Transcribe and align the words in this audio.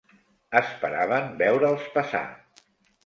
Esperaven 0.61 1.29
veure'ls 1.43 1.85
passar 1.99 2.27